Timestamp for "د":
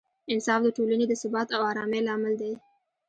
0.63-0.67, 1.07-1.13